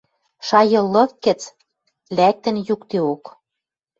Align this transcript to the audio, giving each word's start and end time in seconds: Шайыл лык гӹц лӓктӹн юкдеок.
Шайыл 0.47 0.85
лык 0.93 1.11
гӹц 1.25 1.41
лӓктӹн 2.17 2.57
юкдеок. 2.73 3.23